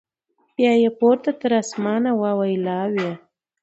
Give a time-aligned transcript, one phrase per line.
[0.55, 3.11] بیا یې پورته تر اسمانه واویلا وي